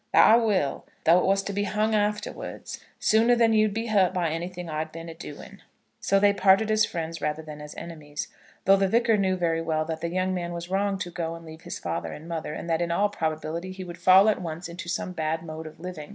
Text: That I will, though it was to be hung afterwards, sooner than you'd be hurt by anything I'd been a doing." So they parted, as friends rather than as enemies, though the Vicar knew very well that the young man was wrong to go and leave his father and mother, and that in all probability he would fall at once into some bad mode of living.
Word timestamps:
That 0.13 0.27
I 0.31 0.35
will, 0.35 0.87
though 1.03 1.19
it 1.19 1.25
was 1.25 1.43
to 1.43 1.53
be 1.53 1.65
hung 1.65 1.93
afterwards, 1.93 2.83
sooner 2.99 3.35
than 3.35 3.53
you'd 3.53 3.71
be 3.71 3.85
hurt 3.85 4.15
by 4.15 4.31
anything 4.31 4.67
I'd 4.67 4.91
been 4.91 5.09
a 5.09 5.13
doing." 5.13 5.61
So 5.99 6.19
they 6.19 6.33
parted, 6.33 6.71
as 6.71 6.85
friends 6.87 7.21
rather 7.21 7.43
than 7.43 7.61
as 7.61 7.75
enemies, 7.75 8.27
though 8.65 8.77
the 8.77 8.87
Vicar 8.87 9.15
knew 9.15 9.35
very 9.35 9.61
well 9.61 9.85
that 9.85 10.01
the 10.01 10.09
young 10.09 10.33
man 10.33 10.53
was 10.53 10.71
wrong 10.71 10.97
to 10.97 11.11
go 11.11 11.35
and 11.35 11.45
leave 11.45 11.61
his 11.61 11.77
father 11.77 12.11
and 12.13 12.27
mother, 12.27 12.55
and 12.55 12.67
that 12.67 12.81
in 12.81 12.89
all 12.89 13.09
probability 13.09 13.71
he 13.71 13.83
would 13.83 13.99
fall 13.99 14.27
at 14.27 14.41
once 14.41 14.67
into 14.67 14.89
some 14.89 15.11
bad 15.11 15.43
mode 15.43 15.67
of 15.67 15.79
living. 15.79 16.09